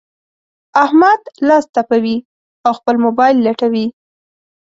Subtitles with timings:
[0.83, 2.15] احمد لاس تپوي؛
[2.65, 3.85] او خپل مبايل لټوي.